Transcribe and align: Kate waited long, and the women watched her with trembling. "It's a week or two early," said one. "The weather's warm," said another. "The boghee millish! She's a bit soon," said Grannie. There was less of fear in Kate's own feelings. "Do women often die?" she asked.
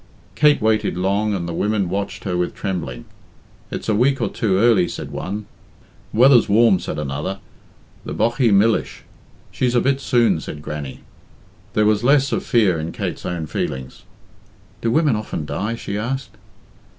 Kate 0.33 0.59
waited 0.59 0.97
long, 0.97 1.35
and 1.35 1.47
the 1.47 1.53
women 1.53 1.87
watched 1.87 2.23
her 2.23 2.35
with 2.35 2.55
trembling. 2.55 3.05
"It's 3.69 3.87
a 3.87 3.93
week 3.93 4.19
or 4.19 4.29
two 4.29 4.57
early," 4.57 4.87
said 4.87 5.11
one. 5.11 5.45
"The 6.11 6.17
weather's 6.17 6.49
warm," 6.49 6.79
said 6.79 6.97
another. 6.97 7.37
"The 8.03 8.15
boghee 8.15 8.49
millish! 8.51 9.03
She's 9.51 9.75
a 9.75 9.79
bit 9.79 10.01
soon," 10.01 10.39
said 10.39 10.63
Grannie. 10.63 11.01
There 11.73 11.85
was 11.85 12.03
less 12.03 12.31
of 12.31 12.43
fear 12.43 12.79
in 12.79 12.91
Kate's 12.91 13.27
own 13.27 13.45
feelings. 13.45 14.01
"Do 14.81 14.89
women 14.89 15.15
often 15.15 15.45
die?" 15.45 15.75
she 15.75 15.99
asked. 15.99 16.35